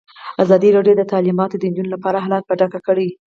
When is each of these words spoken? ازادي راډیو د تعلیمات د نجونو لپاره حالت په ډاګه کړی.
ازادي 0.43 0.69
راډیو 0.77 0.95
د 0.97 1.03
تعلیمات 1.11 1.51
د 1.55 1.63
نجونو 1.71 1.93
لپاره 1.95 2.21
حالت 2.23 2.43
په 2.47 2.53
ډاګه 2.59 2.79
کړی. 2.87 3.07